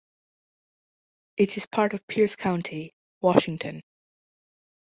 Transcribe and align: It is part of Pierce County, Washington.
It 1.37 1.57
is 1.57 1.67
part 1.67 1.93
of 1.93 2.07
Pierce 2.07 2.35
County, 2.35 2.95
Washington. 3.21 3.83